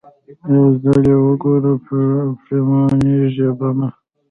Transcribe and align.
يو 0.51 0.63
ځل 0.83 1.01
يې 1.11 1.15
وګوره 1.25 1.71
پښېمانېږې 1.85 3.49
به 3.57 3.69
نه. 3.77 3.87